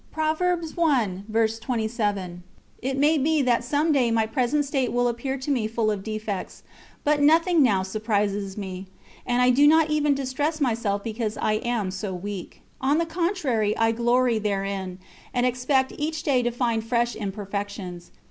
[0.17, 1.27] "It
[2.97, 6.63] may be that some day my present state will appear to me full of defects,
[7.03, 8.87] but nothing now surprises me,
[9.27, 12.61] and I do not even distress myself because I am so weak.
[12.81, 14.97] On the contrary I glory therein,
[15.35, 18.09] and expect each day to find fresh imperfections.